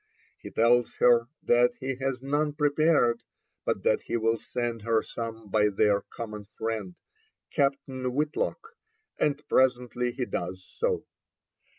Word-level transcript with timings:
He 0.39 0.49
tells 0.49 0.93
her 0.95 1.27
that 1.43 1.75
he 1.79 1.93
has 1.97 2.23
none 2.23 2.53
prepared, 2.53 3.23
but 3.65 3.83
that 3.83 4.01
he 4.01 4.17
will 4.17 4.39
send 4.39 4.81
her 4.81 5.03
some 5.03 5.47
by 5.51 5.69
their 5.69 6.01
common 6.09 6.47
friend 6.57 6.95
Captain 7.51 8.11
Whitlock, 8.11 8.75
and 9.19 9.39
presently 9.47 10.11
he 10.11 10.25
does 10.25 10.65
so. 10.79 11.05